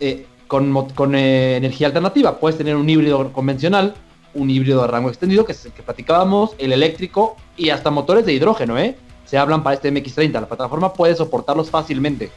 [0.00, 2.38] eh, con, con eh, energía alternativa.
[2.38, 3.94] Puedes tener un híbrido convencional,
[4.38, 8.24] un híbrido de rango extendido, que es el que platicábamos, el eléctrico y hasta motores
[8.24, 8.96] de hidrógeno, ¿eh?
[9.26, 10.32] Se hablan para este MX30.
[10.32, 12.30] La plataforma puede soportarlos fácilmente.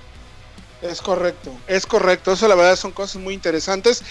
[0.81, 2.33] Es correcto, es correcto.
[2.33, 4.03] Eso la verdad son cosas muy interesantes.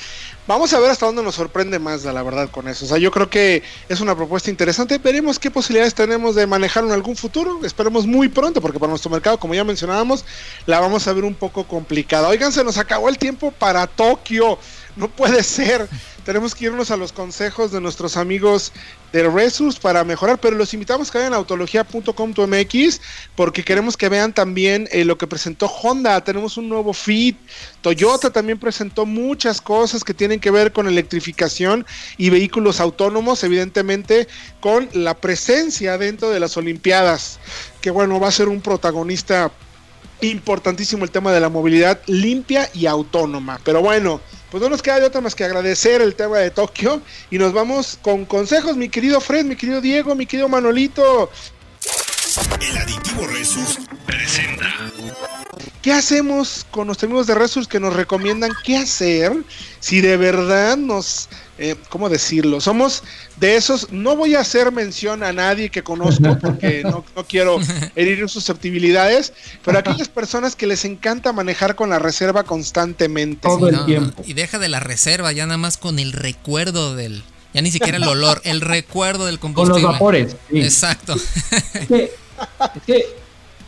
[0.47, 2.85] Vamos a ver hasta dónde nos sorprende más, la verdad, con eso.
[2.85, 4.99] O sea, yo creo que es una propuesta interesante.
[4.99, 7.59] Veremos qué posibilidades tenemos de manejarlo en algún futuro.
[7.65, 10.25] Esperemos muy pronto, porque para nuestro mercado, como ya mencionábamos,
[10.67, 12.29] la vamos a ver un poco complicada.
[12.29, 14.57] Oigan, se nos acabó el tiempo para Tokio.
[14.95, 15.89] No puede ser
[16.25, 18.73] tenemos que irnos a los consejos de nuestros amigos
[19.13, 23.01] de Resus para mejorar, pero los invitamos que vayan a autología.com.mx
[23.35, 26.23] porque queremos que vean también eh, lo que presentó Honda.
[26.23, 27.37] Tenemos un nuevo Fit.
[27.81, 34.29] Toyota también presentó muchas cosas que tienen que ver con electrificación y vehículos autónomos, evidentemente
[34.61, 37.41] con la presencia dentro de las Olimpiadas,
[37.81, 39.51] que bueno, va a ser un protagonista
[40.23, 43.61] importantísimo el tema de la movilidad limpia y autónoma.
[43.65, 47.01] Pero bueno, pues no nos queda de otra más que agradecer el tema de Tokio
[47.31, 51.31] y nos vamos con consejos, mi querido Fred, mi querido Diego, mi querido Manolito.
[52.61, 54.69] El aditivo Resus presenta.
[55.83, 59.33] ¿Qué hacemos con nuestros amigos de Resus que nos recomiendan qué hacer
[59.81, 61.29] si de verdad nos
[61.63, 62.59] eh, ¿cómo decirlo?
[62.63, 63.03] Somos
[63.37, 67.59] de esos, no voy a hacer mención a nadie que conozco porque no, quiero
[67.95, 73.47] herir susceptibilidades, pero aquellas personas que les encanta manejar con la reserva constantemente.
[73.47, 74.23] Todo el tiempo.
[74.27, 77.99] y deja de la reserva, ya nada más con el recuerdo del, ya ni siquiera
[77.99, 79.83] el olor, el recuerdo del combustible.
[79.83, 80.37] Con los vapores.
[80.51, 81.15] Exacto.
[81.75, 83.05] Es que, es que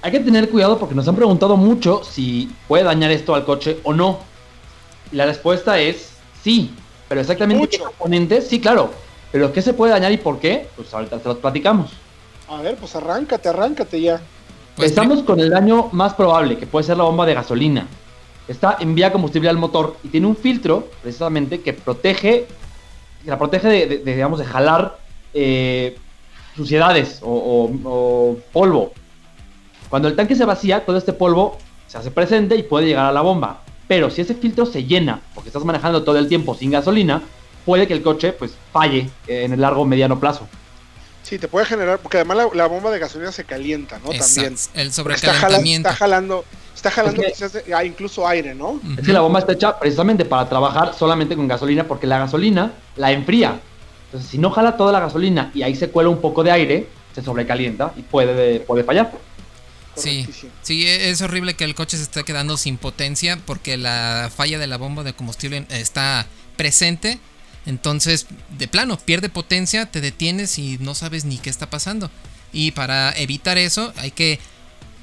[0.02, 3.78] hay que tener cuidado porque nos han preguntado mucho si puede dañar esto al coche
[3.84, 4.18] o no.
[5.12, 6.10] Y la respuesta es
[6.42, 6.74] sí.
[7.08, 8.90] Pero exactamente qué componentes, sí, claro.
[9.30, 10.68] Pero ¿qué se puede dañar y por qué?
[10.76, 11.90] Pues ahorita se los platicamos.
[12.48, 14.20] A ver, pues arráncate, arráncate ya.
[14.76, 17.86] Pues Empezamos con el daño más probable, que puede ser la bomba de gasolina.
[18.48, 22.46] Esta envía combustible al motor y tiene un filtro, precisamente, que protege,
[23.22, 24.98] que la protege de, de- de, digamos, de jalar
[25.34, 25.96] eh,
[26.56, 28.92] suciedades o, o- o polvo.
[29.92, 33.12] Cuando el tanque se vacía, todo este polvo se hace presente y puede llegar a
[33.12, 33.61] la bomba.
[33.87, 37.20] Pero si ese filtro se llena, porque estás manejando todo el tiempo sin gasolina,
[37.66, 40.48] puede que el coche pues falle eh, en el largo o mediano plazo.
[41.22, 44.05] Sí, te puede generar, porque además la, la bomba de gasolina se calienta, ¿no?
[44.12, 44.52] También.
[44.55, 45.88] exacto, el Está jalando, sobrecalentamiento.
[45.90, 48.81] está jalando, está jalando Es que- quizás de- ah, incluso aire, ¿no?
[48.98, 52.72] Es que la bomba está hecha precisamente para trabajar solamente con gasolina, porque la gasolina
[52.96, 53.61] la enfría.
[54.07, 56.88] Entonces, si no jala toda la gasolina y ahí se cuela un poco de aire,
[57.14, 59.12] se sobrecalienta y puede, puede fallar.
[59.96, 60.26] Sí,
[60.62, 64.59] sí, e- es horrible que el coche se esté quedando sin potencia porque la falla
[64.59, 66.26] de la bomba de combustible está
[66.57, 67.18] presente.
[67.66, 68.26] Entonces,
[68.59, 72.11] de plano, pierde potencia, te detienes y no sabes ni qué está pasando.
[72.52, 74.38] Y para evitar eso, hay que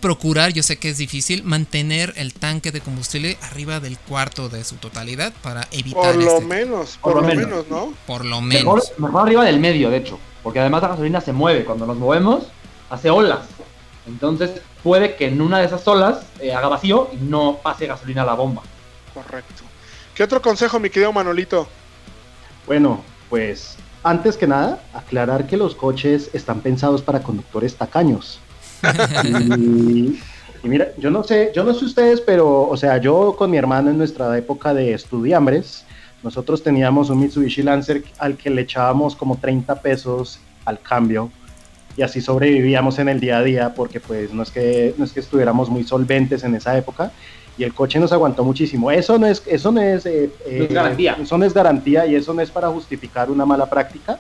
[0.02, 4.63] procurar, yo sé que es difícil, mantener el tanque de combustible arriba del cuarto de
[4.63, 7.45] su totalidad para evitar Por lo este- menos, Por por, lo lo menos.
[7.49, 7.93] menos, ¿no?
[8.08, 8.91] por lo Mejor, menos.
[8.99, 11.65] mejor arriba del medio, de hecho, porque además la gasolina se mueve.
[11.65, 12.45] Cuando nos movemos,
[12.89, 13.39] hace olas.
[14.08, 14.52] Entonces,
[14.83, 18.25] puede que en una de esas olas eh, haga vacío y no pase gasolina a
[18.25, 18.61] la bomba.
[19.13, 19.63] Correcto.
[20.13, 21.67] ¿Qué otro consejo, mi querido Manolito?
[22.65, 28.39] Bueno, pues antes que nada, aclarar que los coches están pensados para conductores tacaños.
[29.57, 30.19] y,
[30.63, 33.57] y mira, yo no sé, yo no sé ustedes, pero, o sea, yo con mi
[33.57, 35.85] hermano en nuestra época de estudiambres,
[36.21, 41.31] nosotros teníamos un Mitsubishi Lancer al que le echábamos como 30 pesos al cambio
[41.99, 45.12] y así sobrevivíamos en el día a día porque pues no es que, no es
[45.12, 47.12] que estuviéramos muy solventes en esa época
[47.57, 48.89] y el coche nos aguantó muchísimo.
[48.89, 51.17] Eso no es, eso no es, eh, No es garantía.
[51.21, 54.17] Eso no es garantía y eso no es para justificar una mala práctica.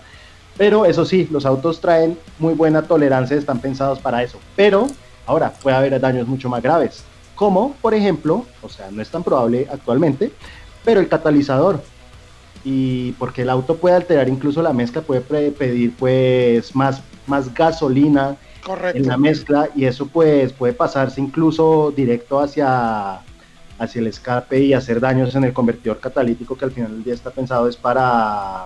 [0.57, 4.39] Pero eso sí, los autos traen muy buena tolerancia, están pensados para eso.
[4.57, 4.87] Pero
[5.25, 9.23] ahora puede haber daños mucho más graves, como por ejemplo, o sea, no es tan
[9.23, 10.33] probable actualmente,
[10.83, 11.81] pero el catalizador.
[12.63, 18.35] Y porque el auto puede alterar incluso la mezcla, puede pedir pues más, más gasolina
[18.65, 18.97] Correcto.
[18.97, 23.21] en la mezcla y eso pues puede pasarse incluso directo hacia,
[23.79, 27.13] hacia el escape y hacer daños en el convertidor catalítico que al final del día
[27.13, 28.65] está pensado es para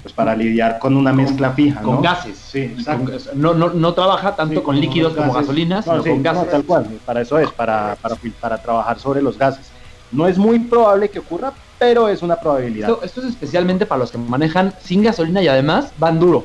[0.00, 2.02] pues para lidiar con una Con- mezcla fija, Con ¿no?
[2.02, 2.38] gases.
[2.38, 3.10] Sí, exacto.
[3.12, 5.40] Con- no, no, no trabaja tanto Sí, con líquidos como gases.
[5.48, 6.50] gasolina, No, sino sí, con no, gases.
[6.50, 9.70] tal cual, para eso es, para, para, para trabajar sobre los gases.
[10.12, 12.90] No es muy probable que ocurra, pero es una probabilidad.
[12.90, 16.44] Esto, esto es especialmente para los que manejan sin gasolina y además van duro.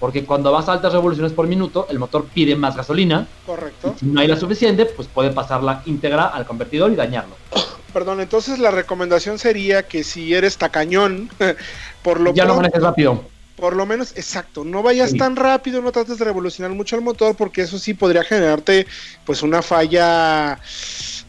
[0.00, 3.26] Porque cuando vas a altas revoluciones por minuto, el motor pide más gasolina.
[3.46, 3.94] Correcto.
[3.96, 7.36] Y si no hay la suficiente, pues puede pasarla íntegra al convertidor y dañarlo.
[7.92, 11.28] Perdón, entonces la recomendación sería que si eres tacañón,
[12.02, 13.22] por lo ya no pronto- manejes rápido.
[13.62, 15.18] Por lo menos, exacto, no vayas Sí.
[15.18, 18.88] tan rápido, no trates de revolucionar mucho el motor porque eso sí podría generarte
[19.24, 20.58] pues una falla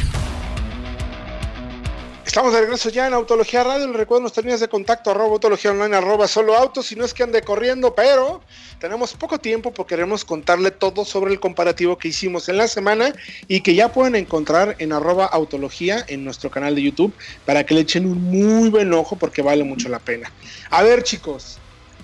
[2.26, 3.88] Estamos de regreso ya en Autología Radio.
[3.88, 6.88] Les recuerdo nuestras líneas de contacto, arroba autología online, arroba solo autos.
[6.88, 8.42] Si no es que ande corriendo, pero
[8.80, 13.14] tenemos poco tiempo porque queremos contarle todo sobre el comparativo que hicimos en la semana
[13.48, 17.14] y que ya pueden encontrar en arroba autología en nuestro canal de YouTube
[17.46, 20.30] para que le echen un muy buen ojo porque vale mucho la pena.
[20.72, 21.60] A ver, chicos,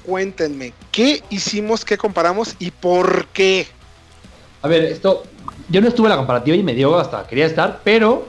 [0.05, 3.67] cuéntenme, ¿qué hicimos, qué comparamos y por qué?
[4.61, 5.23] A ver, esto,
[5.69, 8.27] yo no estuve en la comparativa y me dio hasta, quería estar, pero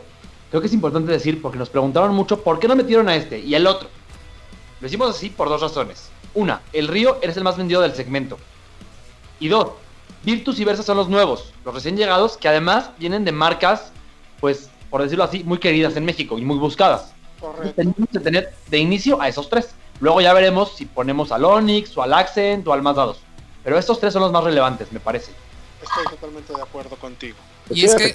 [0.51, 3.39] creo que es importante decir, porque nos preguntaron mucho, ¿por qué no metieron a este
[3.39, 3.89] y el otro?
[4.81, 6.11] Lo hicimos así por dos razones.
[6.35, 8.39] Una, el Río eres el más vendido del segmento.
[9.39, 9.73] Y dos,
[10.25, 13.93] Virtus y Versa son los nuevos, los recién llegados, que además vienen de marcas,
[14.41, 17.13] pues, por decirlo así, muy queridas en México y muy buscadas.
[17.41, 17.75] Correcto.
[17.75, 19.75] Tenemos que tener de inicio a esos tres.
[20.03, 23.21] Luego ya veremos si ponemos al Onix o al Accent o al más dados.
[23.63, 25.31] Pero estos tres son los más relevantes, me parece.
[25.81, 27.39] Estoy totalmente de acuerdo contigo.
[27.69, 28.13] Pues y es que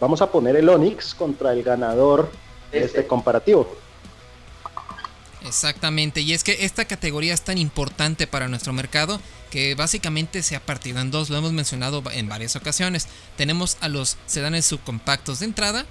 [0.00, 2.32] vamos a poner el Onix contra el ganador
[2.72, 3.70] de este, este comparativo.
[5.44, 10.56] Exactamente, y es que esta categoría es tan importante para nuestro mercado que básicamente se
[10.56, 13.08] ha partido en dos, lo hemos mencionado en varias ocasiones.
[13.36, 15.84] Tenemos a los sedanes subcompactos de entrada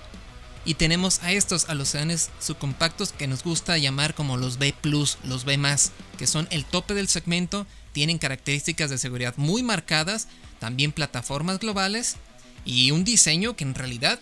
[0.65, 4.73] y tenemos a estos, a los sedanes subcompactos que nos gusta llamar como los B,
[4.83, 5.59] los B,
[6.17, 10.27] que son el tope del segmento, tienen características de seguridad muy marcadas,
[10.59, 12.17] también plataformas globales
[12.65, 14.19] y un diseño que en realidad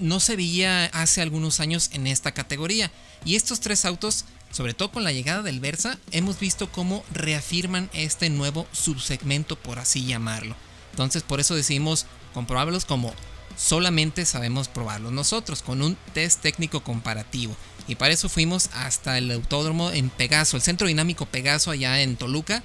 [0.00, 2.90] no se veía hace algunos años en esta categoría.
[3.24, 7.90] Y estos tres autos, sobre todo con la llegada del Versa, hemos visto cómo reafirman
[7.92, 10.56] este nuevo subsegmento, por así llamarlo.
[10.92, 13.12] Entonces por eso decidimos comprobarlos como
[13.56, 17.56] solamente sabemos probarlos nosotros, con un test técnico comparativo.
[17.88, 22.16] Y para eso fuimos hasta el autódromo en Pegaso, el centro dinámico Pegaso allá en
[22.16, 22.62] Toluca,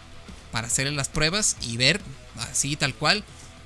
[0.51, 2.01] para hacer las pruebas y ver
[2.37, 3.23] así tal cual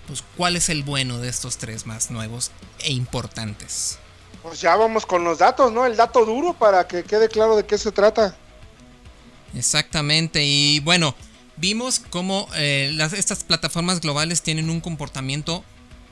[0.07, 3.97] pues cuál es el bueno de estos tres más nuevos e importantes.
[4.43, 5.85] Pues ya vamos con los datos, ¿no?
[5.85, 8.35] El dato duro para que quede claro de qué se trata.
[9.55, 11.15] Exactamente, y bueno,
[11.57, 15.63] vimos cómo eh, las, estas plataformas globales tienen un comportamiento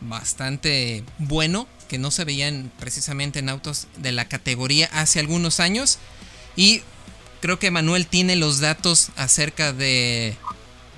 [0.04, 6.00] bastante bueno que no se veían precisamente en autos de la categoría hace algunos años.
[6.56, 6.82] Y
[7.42, 10.36] creo que Manuel tiene los datos acerca de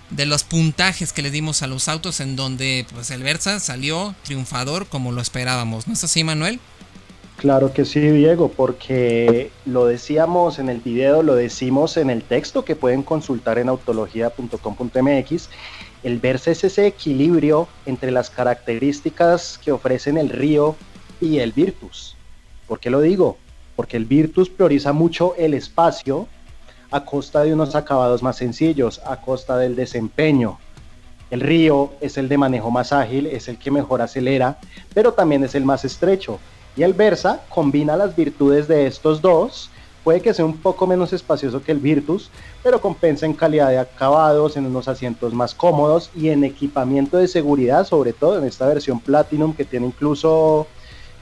[0.10, 4.16] de los puntajes que le dimos a los autos en donde pues el Versa salió
[4.24, 5.88] triunfador como lo esperábamos.
[5.88, 6.60] ¿No es así, Manuel?
[7.38, 12.64] Claro que sí, Diego, porque lo decíamos en el video, lo decimos en el texto
[12.64, 15.50] que pueden consultar en autología.com.mx.
[16.06, 20.76] El Versa es ese equilibrio entre las características que ofrecen el Río
[21.20, 22.16] y el Virtus.
[22.68, 23.40] ¿Por qué lo digo?
[23.76, 26.28] Porque el Virtus prioriza mucho el espacio
[26.92, 30.60] a costa de unos acabados más sencillos, a costa del desempeño.
[31.32, 34.60] El río es el de manejo más ágil, es el que mejor acelera,
[34.94, 36.38] pero también es el más estrecho.
[36.78, 39.72] Y el Versa combina las virtudes de estos dos,
[40.06, 42.30] puede que sea un poco menos espacioso que el Virtus,
[42.62, 47.28] pero compensa en calidad de acabados, en unos asientos más cómodos y en equipamiento de
[47.28, 50.68] seguridad, sobre todo en esta versión Platinum que tiene incluso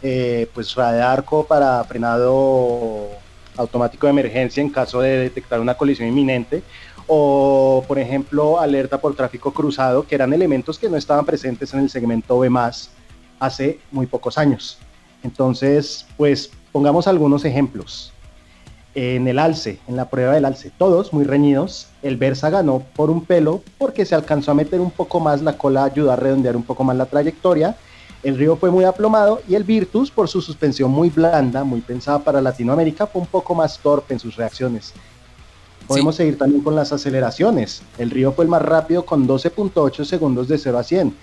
[0.01, 3.07] eh, pues arco para frenado
[3.55, 6.61] automático de emergencia en caso de detectar una colisión inminente,
[7.07, 11.79] o por ejemplo alerta por tráfico cruzado, que eran elementos que no estaban presentes en
[11.79, 12.51] el segmento B
[13.39, 14.77] hace muy pocos años.
[15.23, 18.12] Entonces, pues pongamos algunos ejemplos.
[18.95, 21.87] En el alce, en la prueba del alce, todos muy reñidos.
[22.03, 25.57] El Versa ganó por un pelo porque se alcanzó a meter un poco más la
[25.57, 27.75] cola, ayudó a redondear un poco más la trayectoria
[28.23, 32.19] el río fue muy aplomado y el Virtus, por su suspensión muy blanda, muy pensada
[32.19, 34.93] para Latinoamérica, fue un poco más torpe en sus reacciones.
[35.87, 37.81] Podemos seguir también con las aceleraciones.
[37.97, 41.13] El río fue el más rápido con 12.8 segundos de 0 a 100,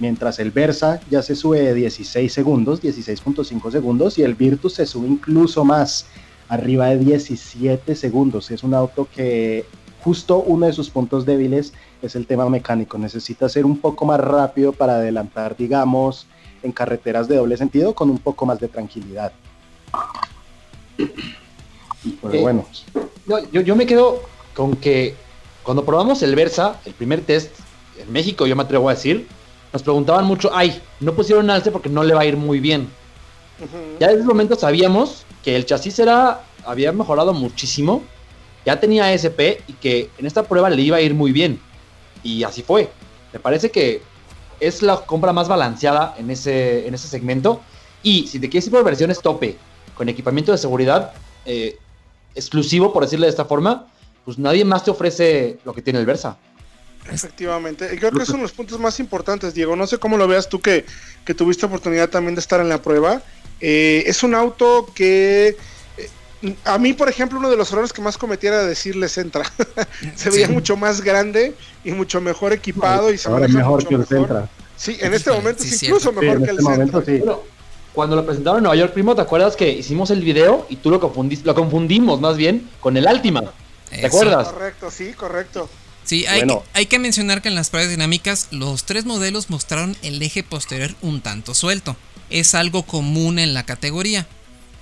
[0.00, 4.86] mientras el Versa ya se sube de 16 segundos, 16.5 segundos, y el Virtus se
[4.86, 6.06] sube incluso más,
[6.48, 8.50] arriba de 17 segundos.
[8.50, 9.64] Es un auto que
[10.02, 12.98] justo uno de sus puntos débiles es el tema mecánico.
[12.98, 16.26] Necesita ser un poco más rápido para adelantar, digamos,
[16.62, 19.32] en carreteras de doble sentido con un poco más de tranquilidad.
[20.96, 22.66] Pero eh, bueno.
[23.52, 24.22] Yo, yo, me quedo
[24.54, 25.14] con que
[25.62, 27.52] cuando probamos el Versa, el primer test
[27.98, 29.28] en México, yo me atrevo a decir,
[29.72, 32.88] nos preguntaban mucho, ay, no pusieron alce porque no le va a ir muy bien.
[34.00, 38.02] Ya en ese momento sabíamos que el chasis era, había mejorado muchísimo,
[38.64, 41.60] ya tenía SP y que en esta prueba le iba a ir muy bien.
[42.22, 42.90] Y así fue.
[43.32, 44.02] Me parece que
[44.60, 47.60] es la compra más balanceada en ese, en ese segmento.
[48.02, 49.56] Y si te quieres ir por versiones tope,
[49.94, 51.12] con equipamiento de seguridad
[51.44, 51.78] eh,
[52.34, 53.86] exclusivo, por decirle de esta forma,
[54.24, 56.36] pues nadie más te ofrece lo que tiene el Versa.
[57.10, 59.74] Efectivamente, creo que son los puntos más importantes, Diego.
[59.76, 60.84] No sé cómo lo veas tú que,
[61.24, 63.22] que tuviste oportunidad también de estar en la prueba.
[63.60, 65.56] Eh, es un auto que
[65.96, 69.50] eh, a mí, por ejemplo, uno de los errores que más cometiera era decirle Centra.
[70.16, 71.54] se veía mucho más grande
[71.84, 74.18] y mucho mejor equipado y se Ahora maneja mejor mucho que el mejor.
[74.18, 74.48] Centra.
[74.76, 77.14] Sí, en este momento Sí, es incluso Sí, mejor que el este momento Centra.
[77.14, 77.18] sí.
[77.20, 77.42] Bueno,
[77.94, 80.90] cuando lo presentaron en Nueva York, primo, ¿te acuerdas que hicimos el video y tú
[80.90, 83.42] lo confundiste, lo confundimos más bien con el Altima?
[83.90, 84.06] ¿Te Eso.
[84.06, 84.48] acuerdas?
[84.50, 85.68] Correcto, sí, correcto.
[86.04, 86.62] Sí, hay, Bueno.
[86.72, 90.44] que, hay que mencionar que en las pruebas dinámicas los tres modelos mostraron el eje
[90.44, 91.96] posterior un tanto suelto.
[92.30, 94.26] Es algo común en la categoría.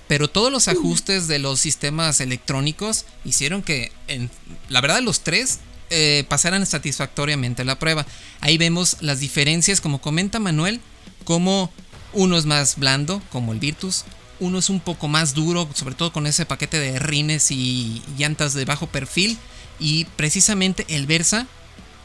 [0.07, 4.29] Pero todos los ajustes de los sistemas electrónicos hicieron que, en,
[4.69, 8.05] la verdad, los tres eh, pasaran satisfactoriamente la prueba.
[8.39, 10.79] Ahí vemos las diferencias, como comenta Manuel,
[11.25, 11.71] como
[12.13, 14.05] uno es más blando, como el Virtus,
[14.39, 18.53] uno es un poco más duro, sobre todo con ese paquete de rines y llantas
[18.53, 19.37] de bajo perfil,
[19.79, 21.47] y precisamente el Versa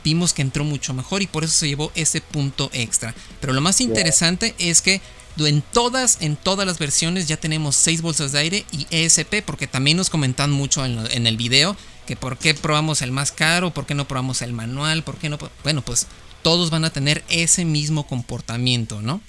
[0.05, 3.15] vimos que entró mucho mejor y por eso se llevó ese punto extra.
[3.41, 5.01] Pero lo más interesante es que
[5.39, 9.67] en todas, en todas las versiones ya tenemos 6 bolsas de aire y ESP, porque
[9.67, 11.77] también nos comentan mucho en, lo- en el video
[12.07, 15.29] que por qué probamos el más caro, por qué no probamos el manual, por qué
[15.29, 15.39] no...
[15.63, 16.07] Bueno, pues
[16.43, 19.21] todos van a tener ese mismo comportamiento, ¿no?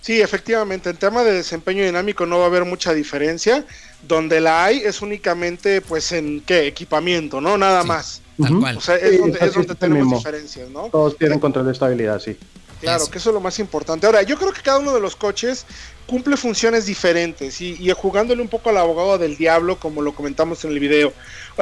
[0.00, 3.64] Sí, efectivamente, en tema de desempeño dinámico no va a haber mucha diferencia.
[4.06, 7.56] Donde la hay es únicamente, pues, en qué equipamiento, ¿no?
[7.56, 7.88] Nada Sí.
[7.88, 8.20] más.
[8.40, 8.76] Tal cual.
[8.78, 10.16] O sea, es Sí, donde, es donde tenemos mismo.
[10.18, 10.88] diferencias, ¿no?
[10.90, 12.36] Todos tienen control de estabilidad, sí.
[12.82, 13.12] Claro, Eso.
[13.12, 14.06] que eso es lo más importante.
[14.06, 15.64] Ahora, yo creo que cada uno de los coches
[16.06, 20.64] cumple funciones diferentes y, y jugándole un poco al abogado del diablo, como lo comentamos
[20.64, 21.12] en el video.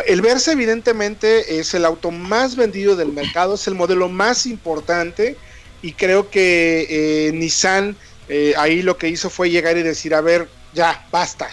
[0.07, 5.37] El Versa evidentemente es el auto más vendido del mercado, es el modelo más importante
[5.83, 7.97] y creo que eh, Nissan
[8.31, 11.51] eh, ahí lo que hizo fue llegar y decir, a ver, ya, basta.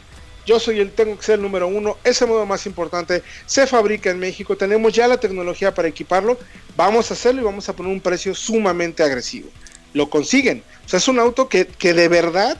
[0.47, 4.09] Yo soy el, tengo que ser el número uno, ese modelo más importante se fabrica
[4.09, 6.39] en México, tenemos ya la tecnología para equiparlo,
[6.75, 9.49] vamos a hacerlo y vamos a poner un precio sumamente agresivo.
[9.93, 10.63] Lo consiguen.
[10.85, 12.57] O sea, es un auto que, que de verdad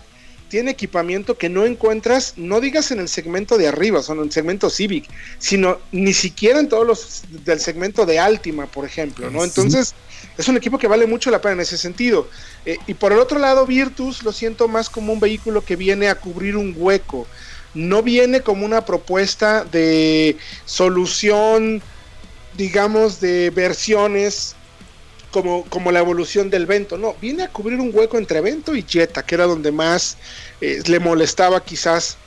[0.50, 4.32] tiene equipamiento que no encuentras, no digas en el segmento de arriba, son en el
[4.32, 5.10] segmento Civic,
[5.40, 9.42] sino ni siquiera en todos los del segmento de Altima, por ejemplo, ¿no?
[9.42, 9.48] Sí.
[9.48, 9.94] Entonces,
[10.38, 12.28] es un equipo que vale mucho la pena en ese sentido.
[12.66, 16.10] Eh, y por el otro lado, Virtus lo siento más como un vehículo que viene
[16.10, 17.28] a cubrir un hueco.
[17.74, 21.84] No viene como una propuesta de solución,
[22.52, 24.60] digamos, de versiones
[25.30, 26.98] como, como la evolución del Vento.
[26.98, 30.20] No, viene a cubrir un hueco entre Vento y Jetta, que era donde más
[30.62, 32.24] eh, le molestaba quizás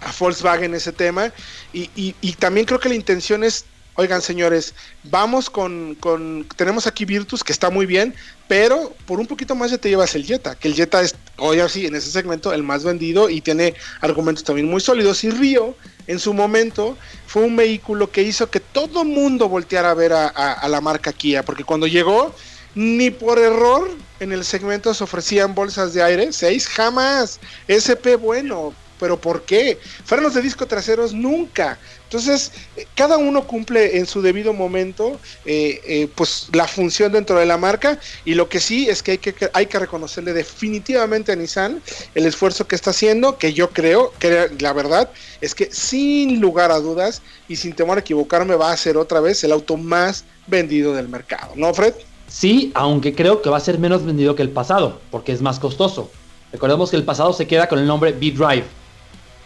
[0.00, 1.32] a Volkswagen ese tema.
[1.72, 7.04] Y, y- también creo que la intención es, oigan señores, vamos con, con, tenemos aquí
[7.04, 8.14] Virtus, que está muy bien,
[8.48, 11.60] pero por un poquito más ya te llevas el Jetta, que el Jetta es, hoy
[11.60, 15.24] así, en ese segmento, el más vendido y tiene argumentos también muy sólidos.
[15.24, 15.74] Y Río,
[16.06, 20.68] en su momento, fue un vehículo que hizo que todo mundo volteara a ver a,
[20.68, 22.34] la marca Kia, porque cuando llegó,
[22.74, 28.72] ni por error en el segmento se ofrecían bolsas de aire, 6 jamás, SP bueno,
[28.98, 29.78] pero ¿por qué?
[30.04, 31.78] Frenos de disco traseros nunca.
[32.12, 37.38] Entonces, eh, cada uno cumple en su debido momento eh, eh, pues la función dentro
[37.38, 41.32] de la marca y lo que sí es que hay que, hay que reconocerle definitivamente
[41.32, 41.80] a Nissan
[42.14, 45.10] el esfuerzo que está haciendo, que yo creo que la verdad
[45.40, 49.20] es que sin lugar a dudas y sin temor a equivocarme va a ser otra
[49.20, 51.94] vez el auto más vendido del mercado, ¿no, Fred?
[52.28, 55.58] Sí, aunque creo que va a ser menos vendido que el pasado, porque es más
[55.58, 56.10] costoso.
[56.52, 58.64] Recordemos que el pasado se queda con el nombre B-Drive,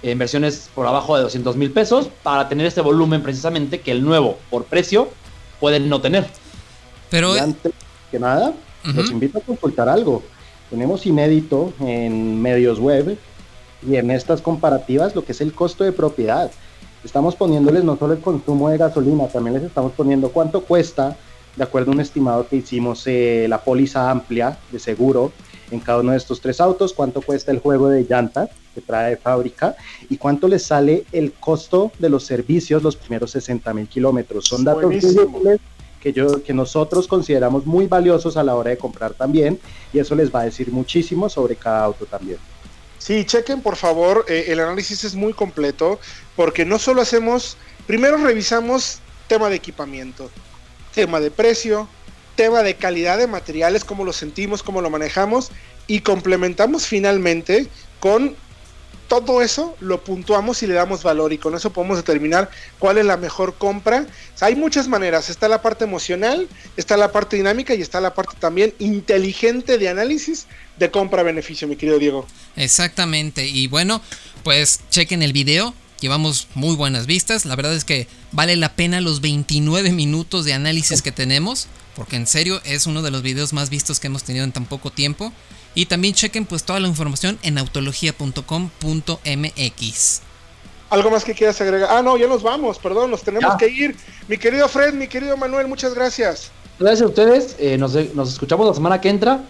[0.02, 4.04] en versiones por abajo de 200 mil pesos, para tener este volumen precisamente que el
[4.04, 5.08] nuevo, por precio,
[5.60, 6.26] pueden no tener.
[7.10, 7.72] Pero Y antes
[8.10, 8.96] que nada, Ujú.
[8.96, 10.22] los invito a consultar algo.
[10.70, 13.16] Tenemos inédito en medios web
[13.86, 16.50] y en estas comparativas lo que es el costo de propiedad.
[17.04, 21.16] Estamos poniéndoles no solo el consumo de gasolina, también les estamos poniendo cuánto cuesta,
[21.54, 25.32] de acuerdo a un estimado que hicimos, eh, la póliza amplia de seguro
[25.70, 29.10] en cada uno de estos tres autos, cuánto cuesta el juego de llantas que trae
[29.10, 29.76] de fábrica
[30.08, 34.44] y cuánto les sale el costo de los servicios los primeros 60 mil kilómetros.
[34.44, 34.92] Son datos
[36.00, 39.58] que, yo, que nosotros consideramos muy valiosos a la hora de comprar también
[39.92, 42.38] y eso les va a decir muchísimo sobre cada auto también.
[42.98, 45.98] Sí, chequen por favor, eh, el análisis es muy completo
[46.34, 47.56] porque no solo hacemos,
[47.86, 50.30] primero revisamos tema de equipamiento,
[50.94, 51.88] tema de precio,
[52.36, 55.50] tema de calidad de materiales, cómo lo sentimos, cómo lo manejamos
[55.86, 57.66] y complementamos finalmente
[58.00, 58.36] con
[59.08, 63.04] todo eso, lo puntuamos y le damos valor y con eso podemos determinar cuál es
[63.04, 64.06] la mejor compra.
[64.40, 68.36] Hay muchas maneras, está la parte emocional, está la parte dinámica y está la parte
[68.38, 70.46] también inteligente de análisis
[70.78, 72.26] de compra-beneficio, mi querido Diego.
[72.56, 73.46] Exactamente.
[73.46, 74.02] Y bueno,
[74.42, 75.74] pues chequen el video.
[76.00, 77.46] Llevamos muy buenas vistas.
[77.46, 81.68] La verdad es que vale la pena los 29 minutos de análisis que tenemos.
[81.96, 84.66] Porque en serio es uno de los videos más vistos que hemos tenido en tan
[84.66, 85.32] poco tiempo.
[85.74, 90.20] Y también chequen pues toda la información en autologia.com.mx.
[90.90, 91.88] ¿Algo más que quieras agregar?
[91.90, 93.96] Ah, no, ya nos vamos, perdón, nos tenemos que ir.
[94.28, 96.52] Mi querido Fred, mi querido Manuel, muchas gracias.
[96.78, 99.40] Gracias a ustedes, eh, nos, escuchamos la semana que entra,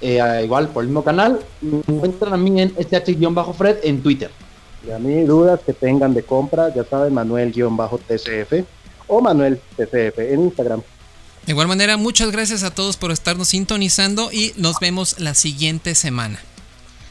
[0.00, 1.40] eh, igual por el mismo canal.
[1.60, 4.30] Me encuentran a mí en SH-Fred en Twitter.
[4.86, 8.64] Y a mí dudas que tengan de compra, ya saben, Manuel-TCF
[9.10, 10.82] o Manuel TCF en Instagram.
[11.46, 15.94] De igual manera, muchas gracias a todos por estarnos sintonizando y nos vemos la siguiente
[15.94, 16.40] semana.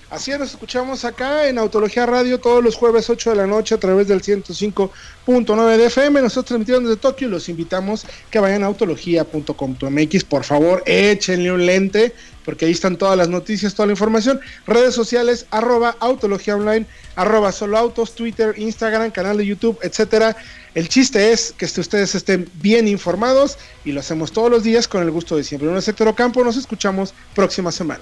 [0.09, 3.75] Así es, nos escuchamos acá en Autología Radio todos los jueves 8 de la noche
[3.75, 6.23] a través del 105.9 de FM.
[6.23, 10.23] Nosotros transmitimos desde Tokio y los invitamos que vayan a autología.com.mx.
[10.23, 14.39] Por favor, échenle un lente porque ahí están todas las noticias, toda la información.
[14.65, 20.35] Redes sociales, arroba Autología Online, arroba Solo Twitter, Instagram, canal de YouTube, etcétera.
[20.73, 25.03] El chiste es que ustedes estén bien informados y lo hacemos todos los días con
[25.03, 25.69] el gusto de siempre.
[25.69, 28.01] En el sector Ocampo nos escuchamos próxima semana.